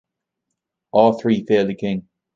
All 0.93 1.19
three 1.19 1.45
failed 1.45 1.69
the 1.69 1.75
king. 1.75 2.07